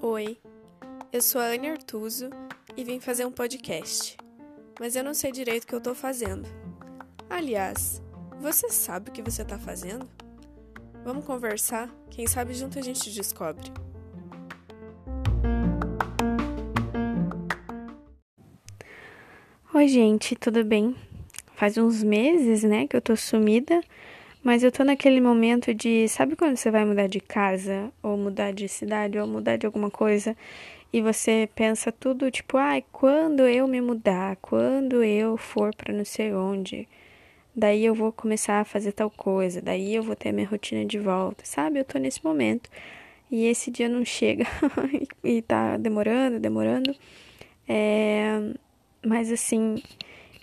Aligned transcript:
Oi, 0.00 0.36
eu 1.12 1.22
sou 1.22 1.40
a 1.40 1.44
Anne 1.44 1.68
Artuso 1.68 2.28
e 2.76 2.82
vim 2.82 2.98
fazer 2.98 3.24
um 3.24 3.30
podcast, 3.30 4.16
mas 4.80 4.96
eu 4.96 5.04
não 5.04 5.14
sei 5.14 5.30
direito 5.30 5.62
o 5.62 5.66
que 5.68 5.74
eu 5.76 5.80
tô 5.80 5.94
fazendo. 5.94 6.48
Aliás, 7.30 8.02
você 8.40 8.68
sabe 8.68 9.10
o 9.10 9.12
que 9.12 9.22
você 9.22 9.44
tá 9.44 9.60
fazendo? 9.60 10.10
Vamos 11.04 11.24
conversar? 11.24 11.88
Quem 12.10 12.26
sabe 12.26 12.52
junto 12.52 12.80
a 12.80 12.82
gente 12.82 13.14
descobre. 13.14 13.70
Oi, 19.72 19.86
gente, 19.86 20.34
tudo 20.34 20.64
bem? 20.64 20.96
Faz 21.54 21.78
uns 21.78 22.02
meses, 22.02 22.64
né, 22.64 22.88
que 22.88 22.96
eu 22.96 23.00
tô 23.00 23.14
sumida, 23.14 23.80
mas 24.42 24.62
eu 24.64 24.72
tô 24.72 24.84
naquele 24.84 25.20
momento 25.20 25.72
de, 25.74 26.08
sabe 26.08 26.36
quando 26.36 26.56
você 26.56 26.70
vai 26.70 26.84
mudar 26.84 27.06
de 27.06 27.20
casa, 27.20 27.92
ou 28.02 28.16
mudar 28.16 28.52
de 28.52 28.68
cidade, 28.68 29.18
ou 29.18 29.26
mudar 29.26 29.56
de 29.56 29.66
alguma 29.66 29.90
coisa, 29.90 30.36
e 30.92 31.00
você 31.00 31.48
pensa 31.54 31.92
tudo 31.92 32.30
tipo, 32.30 32.56
ai, 32.58 32.80
ah, 32.80 32.88
quando 32.92 33.46
eu 33.46 33.66
me 33.68 33.80
mudar, 33.80 34.36
quando 34.36 35.02
eu 35.02 35.36
for 35.36 35.74
para 35.74 35.94
não 35.94 36.04
sei 36.04 36.34
onde, 36.34 36.88
daí 37.54 37.84
eu 37.84 37.94
vou 37.94 38.12
começar 38.12 38.60
a 38.60 38.64
fazer 38.64 38.92
tal 38.92 39.10
coisa, 39.10 39.62
daí 39.62 39.94
eu 39.94 40.02
vou 40.02 40.16
ter 40.16 40.30
a 40.30 40.32
minha 40.32 40.46
rotina 40.48 40.84
de 40.84 40.98
volta, 40.98 41.44
sabe? 41.46 41.78
Eu 41.78 41.84
tô 41.84 41.98
nesse 41.98 42.24
momento. 42.24 42.70
E 43.30 43.46
esse 43.46 43.70
dia 43.70 43.88
não 43.88 44.04
chega 44.04 44.46
e 45.24 45.40
tá 45.42 45.78
demorando, 45.78 46.38
demorando. 46.38 46.94
É, 47.68 48.38
mas 49.04 49.32
assim, 49.32 49.82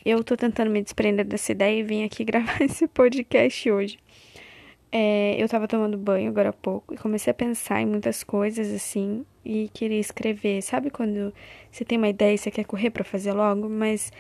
eu 0.06 0.24
tô 0.24 0.36
tentando 0.36 0.70
me 0.72 0.82
desprender 0.82 1.26
dessa 1.26 1.52
ideia 1.52 1.80
e 1.80 1.84
vim 1.84 2.04
aqui 2.04 2.24
gravar 2.26 2.62
esse 2.62 2.88
podcast 2.88 3.70
hoje. 3.72 4.00
É, 4.92 5.36
eu 5.38 5.48
tava 5.48 5.68
tomando 5.68 5.98
banho 5.98 6.30
agora 6.30 6.50
há 6.50 6.54
pouco 6.54 6.94
e 6.94 6.98
comecei 6.98 7.30
a 7.30 7.34
pensar 7.34 7.80
em 7.80 7.86
muitas 7.86 8.24
coisas 8.24 8.74
assim 8.74 9.26
e 9.46 9.70
queria 9.74 10.00
escrever. 10.00 10.62
Sabe 10.62 10.90
quando 10.90 11.34
você 11.72 11.86
tem 11.86 11.98
uma 11.98 12.10
ideia 12.10 12.34
e 12.34 12.38
você 12.38 12.50
quer 12.50 12.66
correr 12.66 12.90
para 12.90 13.04
fazer 13.04 13.34
logo, 13.34 13.70
mas 13.70 14.12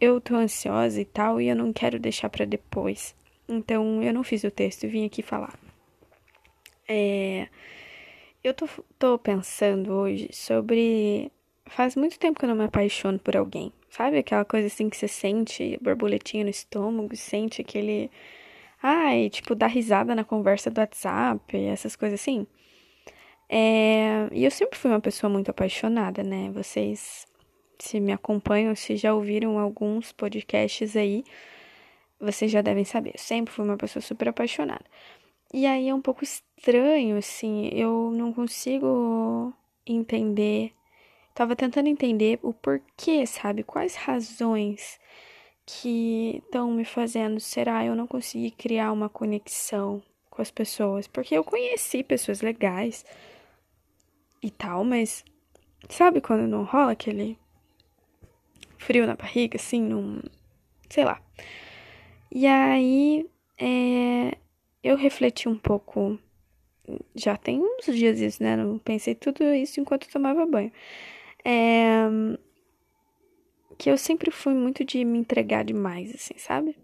eu 0.00 0.20
tô 0.20 0.36
ansiosa 0.36 1.00
e 1.00 1.04
tal 1.04 1.40
e 1.40 1.48
eu 1.48 1.56
não 1.56 1.72
quero 1.72 1.98
deixar 1.98 2.28
para 2.28 2.44
depois. 2.44 3.14
Então 3.48 4.02
eu 4.02 4.12
não 4.12 4.22
fiz 4.22 4.44
o 4.44 4.50
texto 4.50 4.84
e 4.84 4.88
vim 4.88 5.04
aqui 5.04 5.22
falar. 5.22 5.58
É, 6.88 7.48
eu 8.44 8.54
tô, 8.54 8.68
tô 8.98 9.18
pensando 9.18 9.92
hoje 9.92 10.28
sobre 10.32 11.32
Faz 11.68 11.96
muito 11.96 12.18
tempo 12.18 12.38
que 12.38 12.44
eu 12.44 12.48
não 12.48 12.56
me 12.56 12.64
apaixono 12.64 13.18
por 13.18 13.36
alguém. 13.36 13.72
Sabe 13.96 14.18
aquela 14.18 14.44
coisa 14.44 14.66
assim 14.66 14.90
que 14.90 14.96
você 14.96 15.08
sente 15.08 15.78
borboletinha 15.80 16.44
no 16.44 16.50
estômago, 16.50 17.16
sente 17.16 17.62
aquele. 17.62 18.10
Ai, 18.82 19.30
tipo, 19.30 19.54
dá 19.54 19.66
risada 19.66 20.14
na 20.14 20.22
conversa 20.22 20.70
do 20.70 20.78
WhatsApp, 20.78 21.56
essas 21.56 21.96
coisas 21.96 22.20
assim. 22.20 22.46
É... 23.48 24.28
E 24.32 24.44
eu 24.44 24.50
sempre 24.50 24.78
fui 24.78 24.90
uma 24.90 25.00
pessoa 25.00 25.30
muito 25.30 25.50
apaixonada, 25.50 26.22
né? 26.22 26.50
Vocês, 26.52 27.26
se 27.78 27.98
me 27.98 28.12
acompanham, 28.12 28.74
se 28.74 28.96
já 28.96 29.14
ouviram 29.14 29.58
alguns 29.58 30.12
podcasts 30.12 30.94
aí, 30.94 31.24
vocês 32.20 32.50
já 32.50 32.60
devem 32.60 32.84
saber. 32.84 33.12
Eu 33.14 33.18
sempre 33.18 33.54
fui 33.54 33.64
uma 33.64 33.78
pessoa 33.78 34.02
super 34.02 34.28
apaixonada. 34.28 34.84
E 35.54 35.64
aí 35.66 35.88
é 35.88 35.94
um 35.94 36.02
pouco 36.02 36.22
estranho, 36.22 37.16
assim, 37.16 37.70
eu 37.72 38.10
não 38.12 38.30
consigo 38.30 39.54
entender 39.86 40.75
Tava 41.36 41.54
tentando 41.54 41.86
entender 41.86 42.38
o 42.42 42.54
porquê, 42.54 43.26
sabe? 43.26 43.62
Quais 43.62 43.94
razões 43.94 44.98
que 45.66 46.40
estão 46.42 46.70
me 46.70 46.82
fazendo, 46.82 47.38
será 47.38 47.84
eu 47.84 47.94
não 47.94 48.06
consegui 48.06 48.50
criar 48.50 48.90
uma 48.90 49.10
conexão 49.10 50.02
com 50.30 50.40
as 50.40 50.50
pessoas? 50.50 51.06
Porque 51.06 51.36
eu 51.36 51.44
conheci 51.44 52.02
pessoas 52.02 52.40
legais 52.40 53.04
e 54.42 54.50
tal, 54.50 54.82
mas 54.82 55.22
sabe 55.90 56.22
quando 56.22 56.48
não 56.48 56.64
rola 56.64 56.92
aquele 56.92 57.38
frio 58.78 59.06
na 59.06 59.14
barriga, 59.14 59.56
assim, 59.56 59.82
não. 59.82 60.22
sei 60.88 61.04
lá. 61.04 61.20
E 62.32 62.46
aí, 62.46 63.28
é, 63.58 64.38
eu 64.82 64.96
refleti 64.96 65.50
um 65.50 65.58
pouco. 65.58 66.18
Já 67.14 67.36
tem 67.36 67.60
uns 67.60 67.84
dias 67.94 68.20
isso, 68.20 68.42
né? 68.42 68.56
Não 68.56 68.78
pensei 68.78 69.14
tudo 69.14 69.44
isso 69.52 69.78
enquanto 69.80 70.08
tomava 70.08 70.46
banho. 70.46 70.72
É... 71.48 72.08
Que 73.78 73.88
eu 73.88 73.96
sempre 73.96 74.32
fui 74.32 74.52
muito 74.52 74.84
de 74.84 75.04
me 75.04 75.18
entregar 75.18 75.64
demais, 75.64 76.12
assim, 76.12 76.34
sabe? 76.38 76.76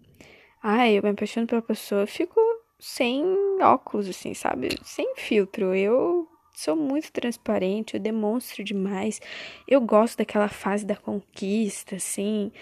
Ah, 0.62 0.88
eu 0.88 1.02
me 1.02 1.08
apaixono 1.08 1.48
pela 1.48 1.60
pessoa, 1.60 2.06
fico 2.06 2.40
sem 2.78 3.24
óculos, 3.60 4.08
assim, 4.08 4.34
sabe? 4.34 4.68
Sem 4.84 5.16
filtro. 5.16 5.74
Eu 5.74 6.28
sou 6.54 6.76
muito 6.76 7.10
transparente, 7.10 7.94
eu 7.94 8.00
demonstro 8.00 8.62
demais. 8.62 9.20
Eu 9.66 9.80
gosto 9.80 10.18
daquela 10.18 10.48
fase 10.48 10.86
da 10.86 10.94
conquista, 10.94 11.96
assim. 11.96 12.52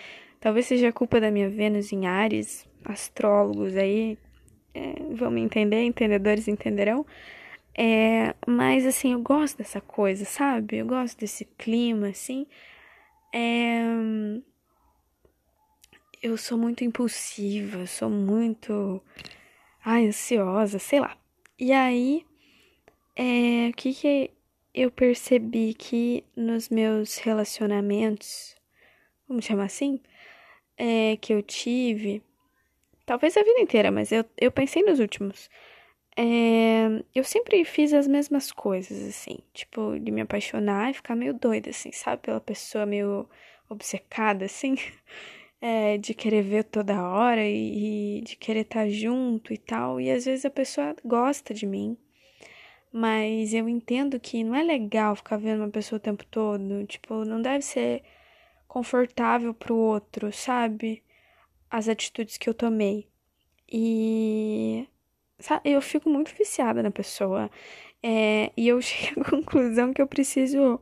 Talvez 0.41 0.67
seja 0.67 0.93
culpa 0.93 1.21
da 1.21 1.31
minha 1.31 1.50
Vênus 1.50 1.93
em 1.93 2.06
Ares, 2.06 2.67
astrólogos 2.82 3.77
aí 3.77 4.17
é, 4.72 4.94
vão 5.12 5.31
me 5.31 5.43
entender, 5.43 5.82
entendedores 5.82 6.49
entenderão. 6.49 7.05
É, 7.83 8.35
mas 8.47 8.85
assim, 8.85 9.15
eu 9.15 9.23
gosto 9.23 9.57
dessa 9.57 9.81
coisa, 9.81 10.27
sabe? 10.27 10.77
Eu 10.77 10.87
gosto 10.87 11.19
desse 11.19 11.47
clima, 11.47 12.09
assim. 12.09 12.47
É, 13.35 13.81
eu 16.23 16.37
sou 16.37 16.59
muito 16.59 16.85
impulsiva, 16.85 17.87
sou 17.87 18.11
muito 18.11 19.03
ai, 19.83 20.07
ansiosa, 20.09 20.79
sei 20.79 21.01
lá. 21.01 21.17
E 21.59 21.73
aí, 21.73 22.27
é, 23.17 23.71
o 23.71 23.73
que 23.73 23.95
que 23.95 24.31
eu 24.75 24.91
percebi 24.91 25.73
que 25.73 26.23
nos 26.37 26.69
meus 26.69 27.17
relacionamentos, 27.17 28.57
vamos 29.27 29.47
chamar 29.47 29.65
assim, 29.65 30.03
é, 30.77 31.17
que 31.17 31.33
eu 31.33 31.43
tive, 31.43 32.23
talvez 33.07 33.39
a 33.39 33.43
vida 33.43 33.61
inteira, 33.61 33.91
mas 33.91 34.12
eu, 34.12 34.23
eu 34.39 34.53
pensei 34.53 34.83
nos 34.83 35.01
últimos 35.01 35.49
é, 36.16 37.03
eu 37.15 37.25
sempre 37.25 37.65
fiz 37.65 37.93
as 37.93 38.06
mesmas 38.06 38.53
coisas, 38.53 39.09
assim, 39.09 39.38
tipo, 39.54 39.98
de 39.98 40.10
me 40.10 40.21
apaixonar 40.22 40.91
e 40.91 40.94
ficar 40.94 41.15
meio 41.15 41.34
doida, 41.34 41.71
assim, 41.71 41.93
sabe? 41.93 42.22
Pela 42.22 42.41
pessoa 42.41 42.84
meio 42.84 43.28
obcecada, 43.69 44.44
assim, 44.44 44.76
é, 45.60 45.99
de 45.99 46.15
querer 46.15 46.43
ver 46.43 46.65
toda 46.65 47.03
hora 47.03 47.44
e, 47.47 48.19
e 48.19 48.20
de 48.22 48.37
querer 48.37 48.60
estar 48.60 48.88
junto 48.88 49.53
e 49.53 49.59
tal. 49.59 50.00
E 50.00 50.10
às 50.10 50.25
vezes 50.25 50.44
a 50.44 50.50
pessoa 50.50 50.94
gosta 51.04 51.54
de 51.54 51.66
mim, 51.66 51.97
mas 52.93 53.54
eu 53.54 53.69
entendo 53.69 54.19
que 54.20 54.43
não 54.44 54.54
é 54.54 54.62
legal 54.62 55.15
ficar 55.16 55.37
vendo 55.37 55.60
uma 55.60 55.70
pessoa 55.70 55.99
o 55.99 56.00
tempo 56.00 56.25
todo, 56.26 56.87
tipo, 56.87 57.25
não 57.25 57.41
deve 57.41 57.62
ser 57.62 58.03
confortável 58.69 59.54
pro 59.54 59.76
outro, 59.76 60.32
sabe? 60.32 61.03
As 61.70 61.88
atitudes 61.88 62.37
que 62.38 62.49
eu 62.49 62.54
tomei. 62.54 63.09
E 63.72 64.88
eu 65.65 65.81
fico 65.81 66.09
muito 66.09 66.34
viciada 66.34 66.83
na 66.83 66.91
pessoa. 66.91 67.51
É, 68.03 68.53
e 68.56 68.69
eu 68.69 68.81
chego 68.83 69.21
à 69.23 69.25
conclusão 69.25 69.93
que 69.93 70.03
eu 70.03 70.06
preciso 70.06 70.81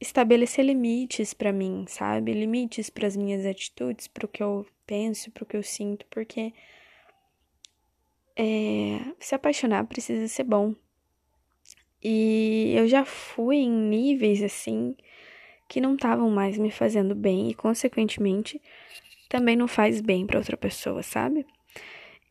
estabelecer 0.00 0.64
limites 0.64 1.32
para 1.32 1.52
mim, 1.52 1.84
sabe? 1.88 2.32
Limites 2.32 2.90
para 2.90 3.06
as 3.06 3.16
minhas 3.16 3.46
atitudes, 3.46 4.08
para 4.08 4.26
o 4.26 4.28
que 4.28 4.42
eu 4.42 4.66
penso, 4.86 5.30
para 5.30 5.44
o 5.44 5.46
que 5.46 5.56
eu 5.56 5.62
sinto, 5.62 6.06
porque 6.10 6.52
é, 8.36 9.00
se 9.18 9.34
apaixonar 9.34 9.86
precisa 9.86 10.28
ser 10.28 10.44
bom. 10.44 10.74
E 12.02 12.74
eu 12.76 12.86
já 12.86 13.04
fui 13.04 13.56
em 13.56 13.70
níveis 13.70 14.42
assim 14.42 14.94
que 15.68 15.80
não 15.80 15.94
estavam 15.94 16.30
mais 16.30 16.56
me 16.58 16.70
fazendo 16.70 17.14
bem 17.14 17.50
e, 17.50 17.54
consequentemente, 17.54 18.60
também 19.28 19.56
não 19.56 19.66
faz 19.66 20.00
bem 20.00 20.26
para 20.26 20.38
outra 20.38 20.56
pessoa, 20.56 21.02
sabe? 21.02 21.44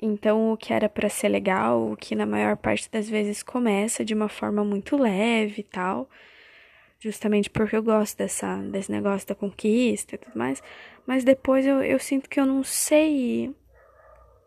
Então, 0.02 0.52
o 0.52 0.58
que 0.58 0.74
era 0.74 0.90
para 0.90 1.08
ser 1.10 1.30
legal, 1.30 1.92
o 1.92 1.98
que 1.98 2.16
na 2.16 2.26
maior 2.26 2.58
parte 2.58 2.90
das 2.92 3.10
vezes 3.10 3.42
começa 3.42 4.04
de 4.04 4.14
uma 4.14 4.28
forma 4.28 4.64
muito 4.64 4.98
leve 4.98 5.62
e 5.62 5.64
tal, 5.64 6.10
justamente 7.00 7.50
porque 7.50 7.76
eu 7.76 7.84
gosto 7.84 8.18
dessa, 8.18 8.58
desse 8.58 8.92
negócio 8.92 9.28
da 9.28 9.36
conquista 9.36 10.16
e 10.16 10.18
tudo 10.18 10.38
mais, 10.38 10.62
mas 11.06 11.24
depois 11.24 11.66
eu, 11.66 11.82
eu 11.82 12.00
sinto 12.00 12.30
que 12.30 12.40
eu 12.40 12.46
não 12.46 12.64
sei 12.64 13.56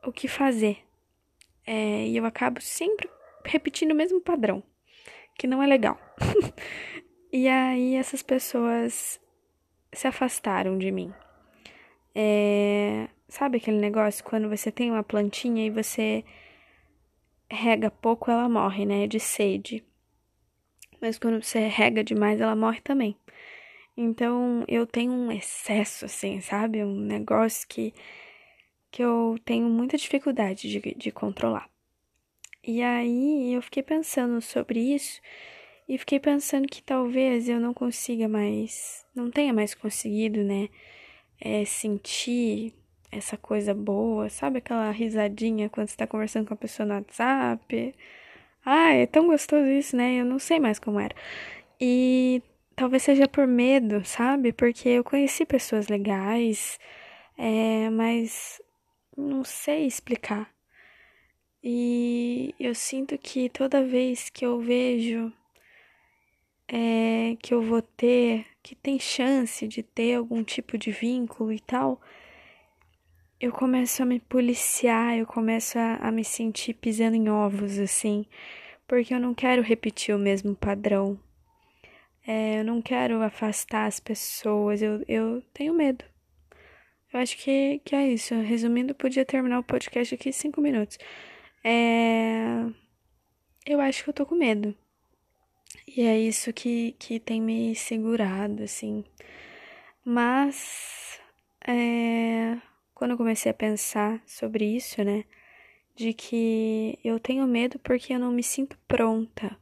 o 0.05 0.13
que 0.13 0.29
fazer. 0.29 0.79
É, 1.67 2.07
e 2.07 2.17
eu 2.17 2.25
acabo 2.25 2.61
sempre 2.61 3.09
repetindo 3.45 3.93
o 3.93 3.95
mesmo 3.95 4.21
padrão, 4.21 4.63
que 5.37 5.47
não 5.47 5.63
é 5.63 5.67
legal. 5.67 5.99
e 7.33 7.49
aí 7.49 7.95
essas 7.95 8.23
pessoas 8.23 9.21
se 9.93 10.07
afastaram 10.07 10.79
de 10.79 10.91
mim. 10.91 11.13
É, 12.15 13.09
Sabe 13.29 13.59
aquele 13.59 13.79
negócio 13.79 14.25
quando 14.25 14.49
você 14.49 14.73
tem 14.73 14.91
uma 14.91 15.03
plantinha 15.03 15.67
e 15.67 15.71
você 15.71 16.25
rega 17.51 17.91
pouco, 17.91 18.31
ela 18.31 18.49
morre, 18.49 18.87
né? 18.87 19.07
De 19.07 19.21
sede. 19.21 19.85
Mas 21.01 21.19
quando 21.19 21.43
você 21.43 21.67
rega 21.69 22.03
demais, 22.03 22.41
ela 22.41 22.57
morre 22.57 22.81
também. 22.81 23.17
Então 23.97 24.65
eu 24.69 24.87
tenho 24.87 25.13
um 25.13 25.31
excesso, 25.31 26.05
assim, 26.05 26.41
sabe? 26.41 26.83
Um 26.85 27.01
negócio 27.01 27.67
que, 27.69 27.93
que 28.91 29.03
eu 29.03 29.37
tenho 29.45 29.69
muita 29.69 29.97
dificuldade 29.97 30.71
de, 30.71 30.95
de 30.95 31.11
controlar. 31.11 31.69
E 32.63 32.83
aí 32.83 33.53
eu 33.53 33.63
fiquei 33.63 33.83
pensando 33.83 34.41
sobre 34.41 34.81
isso 34.95 35.21
e 35.89 35.99
fiquei 35.99 36.21
pensando 36.21 36.69
que 36.69 36.83
talvez 36.83 37.49
eu 37.49 37.59
não 37.59 37.75
consiga 37.75 38.29
mais, 38.29 39.07
não 39.15 39.31
tenha 39.31 39.53
mais 39.53 39.75
conseguido, 39.75 40.45
né, 40.45 40.69
é, 41.41 41.65
sentir 41.65 42.75
essa 43.11 43.37
coisa 43.37 43.75
boa, 43.75 44.29
sabe 44.29 44.59
aquela 44.59 44.91
risadinha 44.91 45.69
quando 45.69 45.89
você 45.89 45.97
tá 45.97 46.07
conversando 46.07 46.47
com 46.47 46.55
a 46.55 46.57
pessoa 46.57 46.87
no 46.87 46.95
WhatsApp? 46.95 47.95
Ah, 48.65 48.93
é 48.93 49.07
tão 49.07 49.27
gostoso 49.29 49.67
isso, 49.69 49.97
né? 49.97 50.21
Eu 50.21 50.25
não 50.25 50.39
sei 50.39 50.61
mais 50.61 50.79
como 50.79 51.01
era. 51.01 51.15
E 51.81 52.43
talvez 52.77 53.03
seja 53.03 53.29
por 53.29 53.47
medo, 53.47 54.05
sabe? 54.05 54.53
Porque 54.53 54.89
eu 54.89 55.05
conheci 55.05 55.45
pessoas 55.47 55.89
legais, 55.89 56.79
é, 57.37 57.91
mas 57.91 58.61
não 59.17 59.45
sei 59.45 59.87
explicar. 59.87 60.51
E 61.63 62.55
eu 62.61 62.75
sinto 62.75 63.19
que 63.19 63.49
toda 63.49 63.85
vez 63.85 64.31
que 64.31 64.45
eu 64.47 64.61
vejo 64.61 65.33
é, 66.69 67.37
que 67.43 67.55
eu 67.55 67.63
vou 67.63 67.81
ter, 67.83 68.47
que 68.63 68.75
tem 68.75 68.99
chance 68.99 69.67
de 69.67 69.83
ter 69.83 70.15
algum 70.15 70.45
tipo 70.45 70.77
de 70.77 70.91
vínculo 70.91 71.53
e 71.53 71.61
tal, 71.61 72.01
eu 73.41 73.53
começo 73.53 74.03
a 74.03 74.07
me 74.07 74.21
policiar, 74.21 75.17
eu 75.17 75.27
começo 75.27 75.79
a, 75.79 75.97
a 75.97 76.11
me 76.11 76.25
sentir 76.25 76.75
pisando 76.75 77.17
em 77.17 77.29
ovos, 77.29 77.79
assim, 77.79 78.27
porque 78.87 79.15
eu 79.15 79.21
não 79.21 79.35
quero 79.35 79.63
repetir 79.63 80.15
o 80.15 80.19
mesmo 80.19 80.57
padrão. 80.57 81.19
É, 82.27 82.61
eu 82.61 82.65
não 82.65 82.83
quero 82.83 83.23
afastar 83.23 83.87
as 83.87 84.01
pessoas, 84.01 84.83
eu, 84.83 85.03
eu 85.09 85.43
tenho 85.55 85.73
medo. 85.73 86.05
Eu 87.13 87.21
acho 87.21 87.39
que, 87.39 87.81
que 87.85 87.95
é 87.97 88.09
isso. 88.09 88.35
Resumindo, 88.35 88.95
podia 88.95 89.25
terminar 89.25 89.61
o 89.61 89.65
podcast 89.65 90.15
aqui 90.15 90.29
em 90.29 90.33
cinco 90.33 90.61
minutos. 90.61 90.99
É... 91.65 92.67
Eu 93.67 93.81
acho 93.81 94.05
que 94.05 94.11
eu 94.11 94.15
tô 94.15 94.27
com 94.27 94.35
medo. 94.35 94.75
E 95.87 96.03
é 96.03 96.19
isso 96.19 96.53
que, 96.53 96.93
que 96.99 97.19
tem 97.19 97.41
me 97.41 97.75
segurado, 97.75 98.63
assim. 98.63 99.05
Mas, 100.05 101.19
é... 101.67 102.59
quando 102.99 103.13
eu 103.13 103.17
comecei 103.17 103.51
a 103.51 103.55
pensar 103.55 104.21
sobre 104.27 104.65
isso, 104.65 105.03
né? 105.05 105.25
De 105.97 106.13
que 106.13 106.99
eu 107.05 107.19
tenho 107.19 107.47
medo 107.47 107.79
porque 107.79 108.13
eu 108.13 108.19
não 108.19 108.33
me 108.33 108.43
sinto 108.43 108.77
pronta 108.87 109.57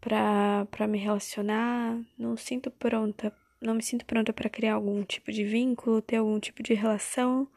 pra 0.00 0.86
me 0.88 0.98
relacionar, 0.98 1.98
não 2.18 2.36
sinto 2.36 2.70
pronta, 2.70 3.34
não 3.60 3.74
me 3.74 3.82
sinto 3.82 4.04
pronta 4.06 4.32
para 4.32 4.48
criar 4.48 4.74
algum 4.74 5.02
tipo 5.04 5.32
de 5.32 5.44
vínculo, 5.44 6.00
ter 6.00 6.16
algum 6.16 6.38
tipo 6.38 6.62
de 6.62 6.74
relação. 6.74 7.48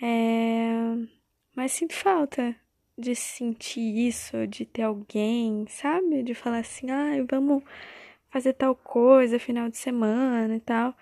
É 0.00 0.62
mas 1.54 1.72
sinto 1.72 1.94
falta 1.94 2.56
de 2.96 3.14
sentir 3.14 4.06
isso, 4.06 4.46
de 4.46 4.64
ter 4.64 4.82
alguém, 4.82 5.66
sabe? 5.68 6.22
De 6.22 6.34
falar 6.34 6.58
assim, 6.58 6.90
ah, 6.90 7.24
vamos 7.30 7.62
fazer 8.30 8.54
tal 8.54 8.74
coisa 8.74 9.38
final 9.38 9.68
de 9.68 9.76
semana 9.76 10.56
e 10.56 10.60
tal. 10.60 10.94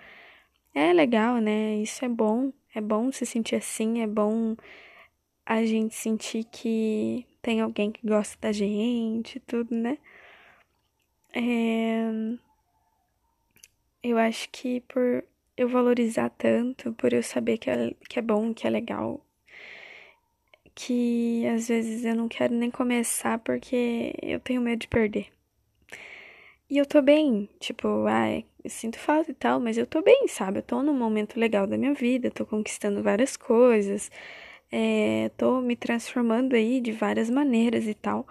É 0.75 0.93
legal, 0.93 1.38
né? 1.38 1.76
Isso 1.76 2.05
é 2.05 2.08
bom. 2.08 2.52
É 2.75 2.81
bom 2.81 3.11
se 3.11 3.26
sentir 3.26 3.56
assim, 3.56 4.00
é 4.00 4.06
bom 4.06 4.56
a 5.44 5.64
gente 5.64 5.94
sentir 5.94 6.44
que 6.44 7.26
tem 7.43 7.61
alguém 7.61 7.90
que 7.90 8.06
gosta 8.06 8.37
da 8.40 8.52
gente 8.52 9.37
e 9.37 9.40
tudo, 9.40 9.75
né? 9.75 9.99
É... 11.34 12.02
Eu 14.02 14.19
acho 14.19 14.49
que 14.50 14.81
por 14.82 15.25
eu 15.56 15.69
valorizar 15.69 16.31
tanto, 16.31 16.93
por 16.94 17.12
eu 17.12 17.22
saber 17.22 17.58
que 17.58 17.69
é, 17.70 17.94
que 18.08 18.19
é 18.19 18.22
bom, 18.22 18.55
que 18.55 18.67
é 18.67 18.70
legal, 18.70 19.20
que 20.75 21.46
às 21.46 21.69
vezes 21.69 22.05
eu 22.05 22.14
não 22.17 22.28
quero 22.28 22.55
nem 22.55 22.70
começar 22.70 23.38
porque 23.40 24.14
eu 24.22 24.40
tenho 24.40 24.62
medo 24.62 24.81
de 24.81 24.88
perder. 24.88 25.28
E 26.70 26.78
eu 26.78 26.87
tô 26.87 27.02
bem, 27.02 27.49
tipo, 27.58 28.06
ai, 28.06 28.44
sinto 28.68 28.98
falta 28.98 29.30
e 29.30 29.34
tal, 29.34 29.60
mas 29.60 29.78
eu 29.78 29.86
tô 29.86 30.02
bem, 30.02 30.26
sabe? 30.28 30.58
Eu 30.58 30.62
tô 30.62 30.82
num 30.82 30.94
momento 30.94 31.38
legal 31.38 31.66
da 31.66 31.76
minha 31.78 31.94
vida, 31.94 32.30
tô 32.30 32.46
conquistando 32.46 33.02
várias 33.02 33.36
coisas, 33.36 34.10
é, 34.72 35.30
tô 35.36 35.60
me 35.60 35.76
transformando 35.76 36.54
aí 36.54 36.80
de 36.80 36.92
várias 36.92 37.30
maneiras 37.30 37.86
e 37.86 37.94
tal, 37.94 38.26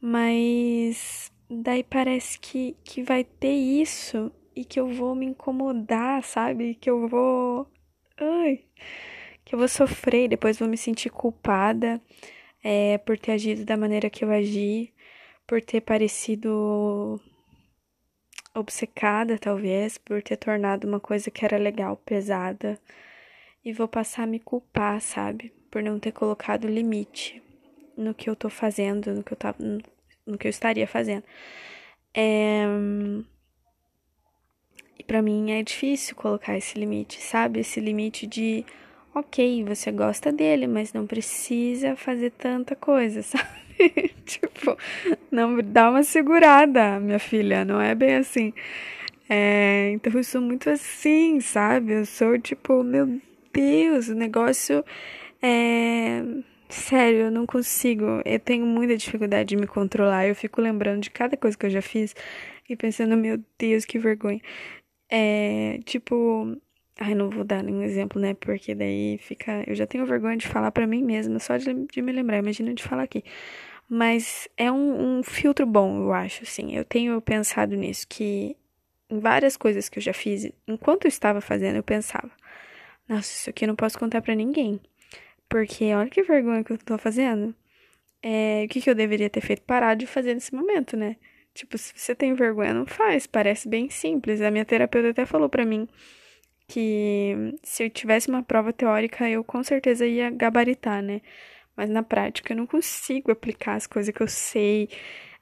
mas 0.00 1.32
daí 1.50 1.82
parece 1.84 2.38
que, 2.38 2.76
que 2.84 3.02
vai 3.02 3.24
ter 3.24 3.54
isso 3.54 4.32
e 4.56 4.64
que 4.64 4.80
eu 4.80 4.88
vou 4.88 5.14
me 5.14 5.26
incomodar, 5.26 6.22
sabe? 6.24 6.74
Que 6.74 6.90
eu 6.90 7.08
vou. 7.08 7.66
Ai 8.16 8.60
que 9.48 9.54
eu 9.54 9.58
vou 9.58 9.68
sofrer 9.68 10.28
depois 10.28 10.58
vou 10.58 10.68
me 10.68 10.76
sentir 10.76 11.08
culpada 11.08 12.02
é, 12.62 12.98
por 12.98 13.18
ter 13.18 13.32
agido 13.32 13.64
da 13.64 13.78
maneira 13.78 14.10
que 14.10 14.22
eu 14.22 14.30
agi, 14.30 14.92
por 15.46 15.62
ter 15.62 15.80
parecido 15.80 17.18
obcecada, 18.58 19.38
talvez, 19.38 19.98
por 19.98 20.22
ter 20.22 20.36
tornado 20.36 20.86
uma 20.86 21.00
coisa 21.00 21.30
que 21.30 21.44
era 21.44 21.56
legal 21.56 21.96
pesada. 21.96 22.78
E 23.64 23.72
vou 23.72 23.88
passar 23.88 24.24
a 24.24 24.26
me 24.26 24.38
culpar, 24.38 25.00
sabe? 25.00 25.52
Por 25.70 25.82
não 25.82 25.98
ter 25.98 26.12
colocado 26.12 26.66
limite 26.66 27.42
no 27.96 28.14
que 28.14 28.30
eu 28.30 28.36
tô 28.36 28.48
fazendo, 28.48 29.12
no 29.12 29.22
que 29.22 29.32
eu 29.32 29.36
tava, 29.36 29.58
no 30.26 30.38
que 30.38 30.46
eu 30.46 30.50
estaria 30.50 30.86
fazendo. 30.86 31.24
É... 32.14 32.64
E 34.98 35.04
para 35.04 35.22
mim 35.22 35.50
é 35.52 35.62
difícil 35.62 36.16
colocar 36.16 36.56
esse 36.56 36.78
limite, 36.78 37.20
sabe? 37.20 37.60
Esse 37.60 37.80
limite 37.80 38.26
de 38.26 38.64
ok, 39.14 39.64
você 39.64 39.90
gosta 39.90 40.32
dele, 40.32 40.66
mas 40.66 40.92
não 40.92 41.06
precisa 41.06 41.96
fazer 41.96 42.30
tanta 42.30 42.76
coisa, 42.76 43.22
sabe? 43.22 43.67
tipo, 44.24 44.76
não 45.30 45.58
dá 45.62 45.90
uma 45.90 46.02
segurada, 46.02 46.98
minha 47.00 47.18
filha, 47.18 47.64
não 47.64 47.80
é 47.80 47.94
bem 47.94 48.16
assim. 48.16 48.52
É, 49.28 49.90
então 49.92 50.12
eu 50.14 50.24
sou 50.24 50.40
muito 50.40 50.70
assim, 50.70 51.40
sabe? 51.40 51.92
Eu 51.92 52.06
sou 52.06 52.38
tipo, 52.38 52.82
meu 52.82 53.20
Deus, 53.52 54.08
o 54.08 54.14
negócio 54.14 54.84
é. 55.42 56.22
Sério, 56.68 57.20
eu 57.26 57.30
não 57.30 57.46
consigo. 57.46 58.04
Eu 58.24 58.38
tenho 58.40 58.66
muita 58.66 58.96
dificuldade 58.96 59.50
de 59.50 59.56
me 59.56 59.66
controlar. 59.66 60.26
Eu 60.26 60.34
fico 60.34 60.60
lembrando 60.60 61.02
de 61.02 61.10
cada 61.10 61.36
coisa 61.36 61.56
que 61.56 61.66
eu 61.66 61.70
já 61.70 61.80
fiz 61.82 62.14
e 62.68 62.76
pensando, 62.76 63.16
meu 63.16 63.42
Deus, 63.58 63.84
que 63.84 63.98
vergonha. 63.98 64.40
É, 65.10 65.80
tipo, 65.84 66.56
Ai, 67.00 67.14
não 67.14 67.30
vou 67.30 67.44
dar 67.44 67.62
nenhum 67.62 67.82
exemplo, 67.82 68.20
né? 68.20 68.34
Porque 68.34 68.74
daí 68.74 69.18
fica. 69.18 69.62
Eu 69.66 69.74
já 69.74 69.86
tenho 69.86 70.04
vergonha 70.04 70.36
de 70.36 70.48
falar 70.48 70.72
para 70.72 70.86
mim 70.86 71.02
mesma, 71.02 71.38
só 71.38 71.56
de, 71.56 71.72
de, 71.86 72.02
me 72.02 72.10
lembrar, 72.10 72.38
imagina 72.38 72.74
de 72.74 72.82
falar 72.82 73.04
aqui. 73.04 73.22
Mas 73.88 74.48
é 74.56 74.70
um, 74.70 75.18
um 75.18 75.22
filtro 75.22 75.64
bom, 75.64 76.02
eu 76.02 76.12
acho, 76.12 76.42
assim. 76.42 76.74
Eu 76.74 76.84
tenho 76.84 77.20
pensado 77.20 77.76
nisso, 77.76 78.06
que 78.08 78.56
em 79.08 79.20
várias 79.20 79.56
coisas 79.56 79.88
que 79.88 79.98
eu 79.98 80.02
já 80.02 80.12
fiz, 80.12 80.50
enquanto 80.66 81.04
eu 81.04 81.08
estava 81.08 81.40
fazendo, 81.40 81.76
eu 81.76 81.82
pensava: 81.84 82.30
nossa, 83.08 83.32
isso 83.32 83.50
aqui 83.50 83.64
eu 83.64 83.68
não 83.68 83.76
posso 83.76 83.98
contar 83.98 84.20
para 84.22 84.34
ninguém. 84.34 84.80
Porque 85.48 85.94
olha 85.94 86.10
que 86.10 86.22
vergonha 86.22 86.64
que 86.64 86.72
eu 86.72 86.78
tô 86.78 86.98
fazendo. 86.98 87.54
É, 88.22 88.64
o 88.66 88.68
que, 88.68 88.80
que 88.82 88.90
eu 88.90 88.94
deveria 88.94 89.30
ter 89.30 89.40
feito? 89.40 89.62
Parar 89.62 89.94
de 89.94 90.06
fazer 90.06 90.34
nesse 90.34 90.54
momento, 90.54 90.96
né? 90.96 91.16
Tipo, 91.54 91.78
se 91.78 91.92
você 91.96 92.14
tem 92.14 92.34
vergonha, 92.34 92.74
não 92.74 92.86
faz. 92.86 93.26
Parece 93.26 93.68
bem 93.68 93.88
simples. 93.90 94.40
A 94.42 94.50
minha 94.50 94.64
terapeuta 94.64 95.10
até 95.10 95.24
falou 95.26 95.48
para 95.48 95.64
mim 95.64 95.88
que 96.68 97.54
se 97.62 97.84
eu 97.84 97.90
tivesse 97.90 98.28
uma 98.28 98.42
prova 98.42 98.72
teórica, 98.72 99.28
eu 99.28 99.42
com 99.42 99.62
certeza 99.64 100.06
ia 100.06 100.30
gabaritar, 100.30 101.02
né? 101.02 101.22
Mas 101.76 101.88
na 101.90 102.02
prática 102.02 102.52
eu 102.52 102.56
não 102.56 102.66
consigo 102.66 103.32
aplicar 103.32 103.74
as 103.76 103.86
coisas 103.86 104.14
que 104.14 104.22
eu 104.22 104.28
sei, 104.28 104.88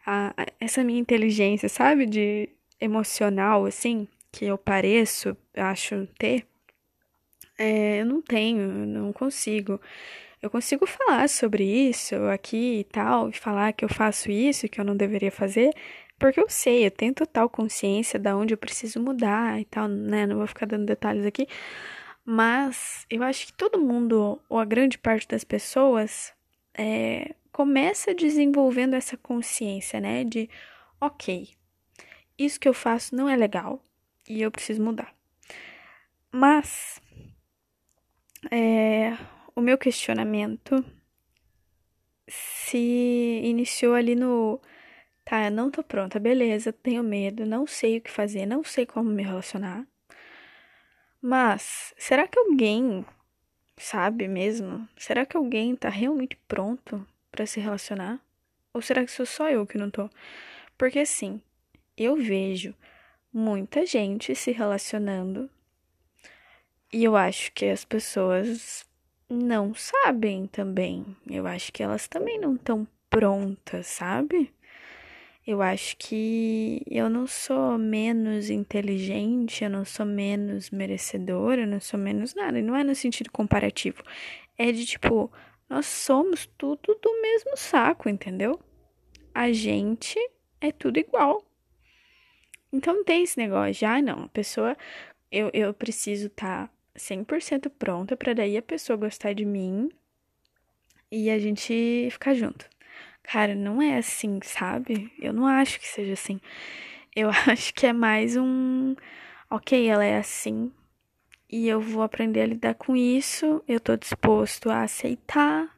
a, 0.06 0.32
a, 0.36 0.46
essa 0.60 0.84
minha 0.84 1.00
inteligência, 1.00 1.68
sabe? 1.68 2.06
De 2.06 2.48
emocional, 2.80 3.66
assim, 3.66 4.06
que 4.32 4.44
eu 4.46 4.56
pareço, 4.56 5.36
acho 5.56 6.06
ter. 6.18 6.46
É, 7.58 8.00
eu 8.00 8.06
não 8.06 8.22
tenho, 8.22 8.60
eu 8.62 8.86
não 8.86 9.12
consigo. 9.12 9.80
Eu 10.42 10.50
consigo 10.50 10.86
falar 10.86 11.28
sobre 11.28 11.64
isso 11.64 12.14
aqui 12.26 12.80
e 12.80 12.84
tal, 12.84 13.30
e 13.30 13.32
falar 13.32 13.72
que 13.72 13.84
eu 13.84 13.88
faço 13.88 14.30
isso 14.30 14.68
que 14.68 14.80
eu 14.80 14.84
não 14.84 14.96
deveria 14.96 15.32
fazer, 15.32 15.70
porque 16.18 16.40
eu 16.40 16.48
sei, 16.48 16.86
eu 16.86 16.90
tenho 16.90 17.14
total 17.14 17.48
consciência 17.48 18.18
da 18.18 18.36
onde 18.36 18.54
eu 18.54 18.58
preciso 18.58 19.00
mudar 19.00 19.60
e 19.60 19.64
tal, 19.64 19.88
né? 19.88 20.26
Não 20.26 20.36
vou 20.38 20.46
ficar 20.46 20.66
dando 20.66 20.86
detalhes 20.86 21.26
aqui. 21.26 21.46
Mas 22.24 23.06
eu 23.10 23.22
acho 23.22 23.46
que 23.46 23.52
todo 23.52 23.80
mundo, 23.80 24.40
ou 24.48 24.58
a 24.58 24.64
grande 24.64 24.98
parte 24.98 25.28
das 25.28 25.44
pessoas, 25.44 26.32
é, 26.74 27.34
começa 27.52 28.14
desenvolvendo 28.14 28.94
essa 28.94 29.16
consciência, 29.16 30.00
né? 30.00 30.24
De, 30.24 30.48
ok, 31.00 31.48
isso 32.38 32.58
que 32.60 32.68
eu 32.68 32.74
faço 32.74 33.14
não 33.14 33.28
é 33.28 33.36
legal 33.36 33.82
e 34.28 34.42
eu 34.42 34.50
preciso 34.50 34.82
mudar. 34.82 35.14
Mas, 36.32 37.00
é, 38.50 39.16
o 39.54 39.60
meu 39.60 39.78
questionamento 39.78 40.84
se 42.28 43.40
iniciou 43.44 43.94
ali 43.94 44.14
no 44.14 44.60
Tá, 45.26 45.44
eu 45.44 45.50
não 45.50 45.70
tô 45.70 45.82
pronta, 45.82 46.18
beleza, 46.18 46.72
tenho 46.72 47.02
medo, 47.02 47.44
não 47.44 47.66
sei 47.66 47.98
o 47.98 48.00
que 48.00 48.10
fazer, 48.10 48.46
não 48.46 48.64
sei 48.64 48.86
como 48.86 49.10
me 49.10 49.22
relacionar. 49.22 49.86
Mas, 51.20 51.92
será 51.98 52.26
que 52.26 52.38
alguém 52.38 53.04
Sabe 53.78 54.26
mesmo? 54.26 54.88
Será 54.96 55.26
que 55.26 55.36
alguém 55.36 55.76
tá 55.76 55.88
realmente 55.90 56.36
pronto 56.48 57.06
para 57.30 57.46
se 57.46 57.60
relacionar? 57.60 58.18
Ou 58.72 58.80
será 58.80 59.04
que 59.04 59.10
sou 59.10 59.26
só 59.26 59.50
eu 59.50 59.66
que 59.66 59.76
não 59.76 59.90
tô? 59.90 60.08
Porque 60.78 61.00
assim, 61.00 61.40
eu 61.96 62.16
vejo 62.16 62.74
muita 63.32 63.84
gente 63.84 64.34
se 64.34 64.50
relacionando 64.50 65.50
e 66.90 67.04
eu 67.04 67.16
acho 67.16 67.52
que 67.52 67.66
as 67.66 67.84
pessoas 67.84 68.86
não 69.28 69.74
sabem 69.74 70.46
também. 70.46 71.04
Eu 71.28 71.46
acho 71.46 71.70
que 71.72 71.82
elas 71.82 72.08
também 72.08 72.38
não 72.38 72.54
estão 72.54 72.88
prontas, 73.10 73.86
sabe? 73.88 74.52
Eu 75.46 75.62
acho 75.62 75.96
que 75.96 76.82
eu 76.90 77.08
não 77.08 77.26
sou 77.26 77.78
menos 77.78 78.50
inteligente, 78.50 79.62
eu 79.62 79.70
não 79.70 79.84
sou 79.84 80.04
menos 80.04 80.70
merecedora, 80.70 81.60
eu 81.60 81.66
não 81.68 81.78
sou 81.78 82.00
menos 82.00 82.34
nada. 82.34 82.58
E 82.58 82.62
não 82.62 82.74
é 82.74 82.82
no 82.82 82.96
sentido 82.96 83.30
comparativo. 83.30 84.02
É 84.58 84.72
de 84.72 84.84
tipo, 84.84 85.30
nós 85.68 85.86
somos 85.86 86.46
tudo 86.58 86.98
do 87.00 87.22
mesmo 87.22 87.56
saco, 87.56 88.08
entendeu? 88.08 88.58
A 89.32 89.52
gente 89.52 90.18
é 90.60 90.72
tudo 90.72 90.98
igual. 90.98 91.44
Então 92.72 93.04
tem 93.04 93.22
esse 93.22 93.38
negócio 93.38 93.72
de, 93.74 93.84
ah, 93.84 94.02
não, 94.02 94.24
a 94.24 94.28
pessoa, 94.28 94.76
eu, 95.30 95.48
eu 95.54 95.72
preciso 95.72 96.26
estar 96.26 96.66
tá 96.66 96.72
100% 96.98 97.70
pronta 97.70 98.16
para 98.16 98.34
daí 98.34 98.56
a 98.56 98.62
pessoa 98.62 98.96
gostar 98.96 99.32
de 99.32 99.44
mim 99.44 99.90
e 101.10 101.30
a 101.30 101.38
gente 101.38 102.08
ficar 102.10 102.34
junto. 102.34 102.68
Cara, 103.30 103.54
não 103.54 103.82
é 103.82 103.98
assim, 103.98 104.38
sabe? 104.42 105.12
Eu 105.18 105.32
não 105.32 105.46
acho 105.46 105.80
que 105.80 105.88
seja 105.88 106.12
assim. 106.12 106.40
Eu 107.14 107.30
acho 107.48 107.74
que 107.74 107.86
é 107.86 107.92
mais 107.92 108.36
um. 108.36 108.94
Ok, 109.50 109.88
ela 109.88 110.04
é 110.04 110.18
assim. 110.18 110.72
E 111.50 111.68
eu 111.68 111.80
vou 111.80 112.02
aprender 112.02 112.42
a 112.42 112.46
lidar 112.46 112.74
com 112.74 112.96
isso. 112.96 113.62
Eu 113.68 113.80
tô 113.80 113.96
disposto 113.96 114.70
a 114.70 114.82
aceitar. 114.82 115.68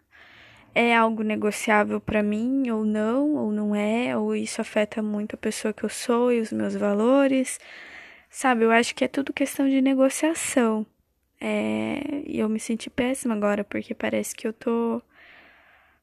É 0.75 0.95
algo 0.97 1.23
negociável 1.23 2.01
para 2.01 2.23
mim 2.23 2.71
ou 2.71 2.85
não, 2.85 3.35
ou 3.37 3.53
não 3.53 3.75
é, 3.75 4.17
ou 4.17 4.37
isso 4.37 4.61
afeta 4.61 5.03
muito 5.03 5.35
a 5.35 5.39
pessoa 5.39 5.75
que 5.75 5.85
eu 5.85 5.89
sou 5.89 6.33
e 6.33 6.41
os 6.41 6.53
meus 6.53 6.75
valores. 6.77 7.59
Sabe, 8.31 8.65
eu 8.65 8.71
acho 8.71 8.95
que 8.95 9.05
é 9.05 9.09
tudo 9.09 9.33
questão 9.33 9.69
de 9.69 9.81
negociação. 9.83 10.87
É, 11.41 12.01
e 12.27 12.39
eu 12.41 12.49
me 12.49 12.61
senti 12.61 12.91
péssima 12.91 13.35
agora, 13.35 13.65
porque 13.65 13.95
parece 13.95 14.35
que 14.37 14.47
eu 14.47 14.53
tô 14.53 15.03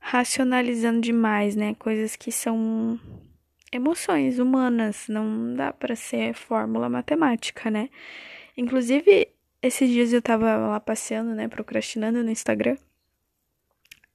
racionalizando 0.07 1.01
demais, 1.01 1.55
né? 1.55 1.73
Coisas 1.79 2.15
que 2.15 2.31
são 2.31 2.99
emoções 3.71 4.37
humanas, 4.37 5.07
não 5.09 5.55
dá 5.55 5.73
para 5.73 5.95
ser 5.95 6.35
fórmula 6.35 6.87
matemática, 6.87 7.71
né? 7.71 7.89
Inclusive, 8.55 9.27
esses 9.63 9.89
dias 9.89 10.13
eu 10.13 10.21
tava 10.21 10.57
lá 10.57 10.79
passeando, 10.79 11.33
né, 11.33 11.47
procrastinando 11.47 12.23
no 12.23 12.29
Instagram. 12.29 12.77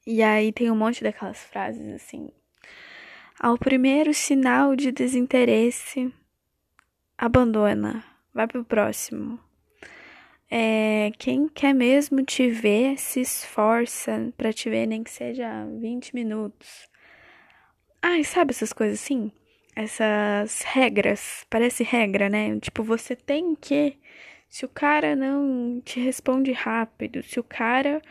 E 0.06 0.22
aí 0.22 0.52
tem 0.52 0.70
um 0.70 0.76
monte 0.76 1.02
daquelas 1.02 1.38
frases 1.38 1.92
assim: 1.92 2.30
Ao 3.38 3.58
primeiro 3.58 4.14
sinal 4.14 4.76
de 4.76 4.92
desinteresse, 4.92 6.14
abandona, 7.18 8.04
vai 8.32 8.46
pro 8.46 8.64
próximo. 8.64 9.40
É, 10.50 11.12
quem 11.16 11.48
quer 11.48 11.72
mesmo 11.72 12.24
te 12.24 12.50
ver 12.50 12.98
se 12.98 13.20
esforça 13.20 14.32
para 14.36 14.52
te 14.52 14.68
ver, 14.68 14.86
nem 14.86 15.04
que 15.04 15.10
seja 15.10 15.64
20 15.80 16.12
minutos. 16.12 16.88
Ai, 18.02 18.24
sabe 18.24 18.50
essas 18.50 18.72
coisas 18.72 19.00
assim? 19.00 19.30
Essas 19.76 20.62
regras, 20.62 21.46
parece 21.48 21.84
regra, 21.84 22.28
né? 22.28 22.58
Tipo, 22.58 22.82
você 22.82 23.14
tem 23.14 23.54
que. 23.54 23.96
Se 24.48 24.64
o 24.64 24.68
cara 24.68 25.14
não 25.14 25.80
te 25.84 26.00
responde 26.00 26.50
rápido, 26.50 27.22
se 27.22 27.38
o 27.38 27.44
cara 27.44 28.02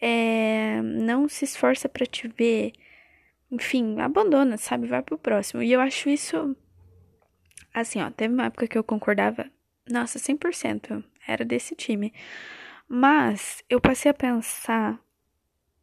é, 0.00 0.80
não 0.82 1.28
se 1.28 1.44
esforça 1.44 1.88
para 1.88 2.06
te 2.06 2.28
ver, 2.28 2.72
enfim, 3.50 3.98
abandona, 4.00 4.56
sabe? 4.56 4.86
Vai 4.86 5.02
pro 5.02 5.18
próximo. 5.18 5.62
E 5.62 5.72
eu 5.72 5.80
acho 5.80 6.08
isso. 6.08 6.56
Assim, 7.74 8.00
ó, 8.00 8.10
teve 8.10 8.32
uma 8.32 8.46
época 8.46 8.68
que 8.68 8.78
eu 8.78 8.84
concordava, 8.84 9.50
nossa, 9.90 10.18
100% 10.18 11.02
era 11.26 11.44
desse 11.44 11.74
time. 11.74 12.12
Mas 12.88 13.62
eu 13.68 13.80
passei 13.80 14.10
a 14.10 14.14
pensar 14.14 15.00